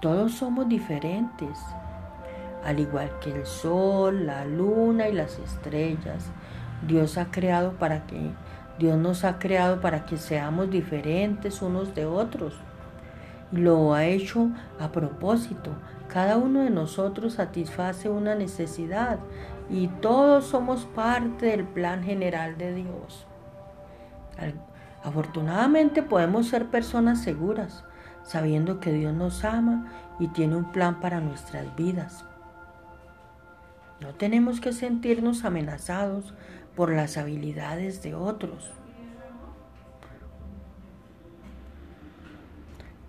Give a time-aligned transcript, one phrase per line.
[0.00, 1.58] Todos somos diferentes,
[2.64, 6.30] al igual que el sol, la luna y las estrellas.
[6.86, 8.30] Dios ha creado para que
[8.78, 12.54] Dios nos ha creado para que seamos diferentes unos de otros.
[13.52, 15.72] Y lo ha hecho a propósito.
[16.08, 19.18] Cada uno de nosotros satisface una necesidad
[19.68, 23.26] y todos somos parte del plan general de Dios.
[25.04, 27.84] Afortunadamente podemos ser personas seguras,
[28.22, 29.86] sabiendo que Dios nos ama
[30.18, 32.24] y tiene un plan para nuestras vidas.
[34.00, 36.34] No tenemos que sentirnos amenazados
[36.74, 38.70] por las habilidades de otros.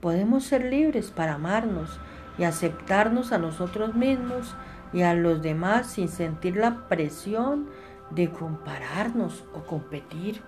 [0.00, 2.00] Podemos ser libres para amarnos
[2.38, 4.56] y aceptarnos a nosotros mismos
[4.92, 7.68] y a los demás sin sentir la presión
[8.10, 10.42] de compararnos o competir.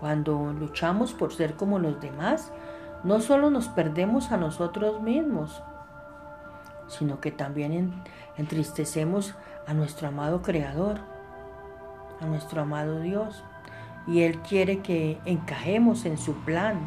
[0.00, 2.52] Cuando luchamos por ser como los demás,
[3.02, 5.62] no solo nos perdemos a nosotros mismos,
[6.88, 8.02] sino que también
[8.36, 9.34] entristecemos
[9.66, 10.98] a nuestro amado Creador,
[12.20, 13.44] a nuestro amado Dios.
[14.06, 16.78] Y Él quiere que encajemos en su plan.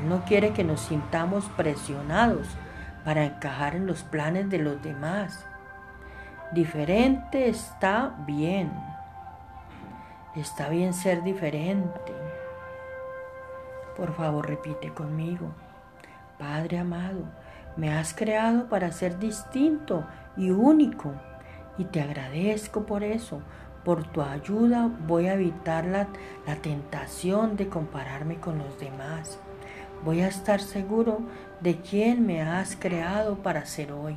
[0.00, 2.46] Él no quiere que nos sintamos presionados
[3.04, 5.46] para encajar en los planes de los demás.
[6.52, 8.87] Diferente está bien.
[10.36, 12.12] Está bien ser diferente.
[13.96, 15.48] Por favor, repite conmigo.
[16.38, 17.24] Padre amado,
[17.76, 20.04] me has creado para ser distinto
[20.36, 21.12] y único.
[21.78, 23.40] Y te agradezco por eso.
[23.84, 26.08] Por tu ayuda voy a evitar la,
[26.46, 29.38] la tentación de compararme con los demás.
[30.04, 31.20] Voy a estar seguro
[31.60, 34.16] de quién me has creado para ser hoy.